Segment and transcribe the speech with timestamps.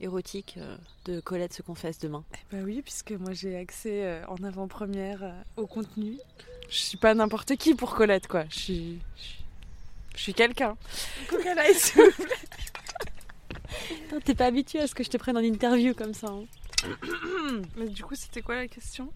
[0.00, 4.24] érotique euh, de Colette se confesse demain Eh bah oui, puisque moi j'ai accès euh,
[4.28, 6.16] en avant-première euh, au contenu.
[6.68, 8.44] Je suis pas n'importe qui pour Colette, quoi.
[8.50, 8.98] Je suis,
[10.14, 10.76] je suis- quelqu'un.
[11.28, 12.36] Coca s'il vous plaît.
[14.24, 16.28] T'es pas habitué à ce que je te prenne en interview comme ça.
[16.28, 16.44] hein.
[17.76, 19.10] Mais du coup, c'était quoi la question?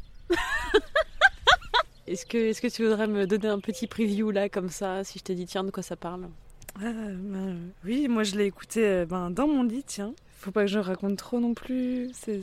[2.06, 5.18] Est-ce que, est-ce que tu voudrais me donner un petit preview là comme ça si
[5.20, 6.28] je te dis tiens de quoi ça parle?
[6.76, 10.14] Ah, ben, Oui, moi je l'ai écouté euh, ben, dans mon lit, tiens.
[10.38, 12.10] Faut pas que je raconte trop non plus.
[12.14, 12.40] C'est-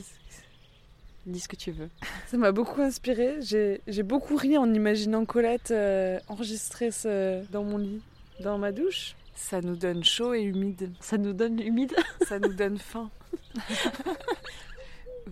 [1.26, 1.90] Dis ce que tu veux.
[2.28, 3.38] Ça m'a beaucoup inspiré.
[3.42, 7.44] J'ai beaucoup ri en imaginant Colette euh, enregistrer ce...
[7.50, 8.00] dans mon lit,
[8.40, 9.14] dans ma douche.
[9.34, 10.90] Ça nous donne chaud et humide.
[11.00, 11.94] Ça nous donne humide
[12.26, 13.10] Ça nous donne faim.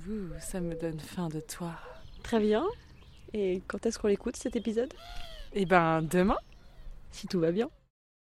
[0.08, 1.72] Ouh, ça me donne faim de toi.
[2.22, 2.64] Très bien.
[3.32, 4.92] Et quand est-ce qu'on l'écoute cet épisode?
[5.54, 6.36] Et ben demain
[7.10, 7.68] Si tout va bien.